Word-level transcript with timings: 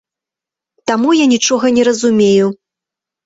Таму 0.91 1.09
я 1.17 1.25
нічога 1.33 1.65
не 1.77 1.83
разумею. 1.89 2.47